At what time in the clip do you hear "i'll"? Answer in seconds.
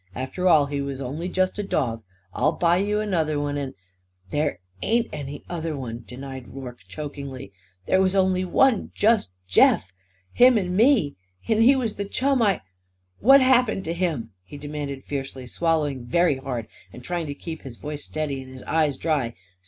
2.33-2.53